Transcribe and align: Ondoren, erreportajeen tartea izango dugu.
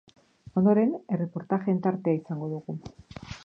Ondoren, 0.61 0.95
erreportajeen 1.17 1.79
tartea 1.87 2.19
izango 2.23 2.51
dugu. 2.55 2.81